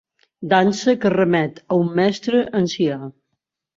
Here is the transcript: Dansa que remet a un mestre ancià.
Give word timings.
Dansa 0.53 0.95
que 1.03 1.11
remet 1.15 1.61
a 1.75 1.79
un 1.81 1.91
mestre 2.01 2.41
ancià. 2.61 2.99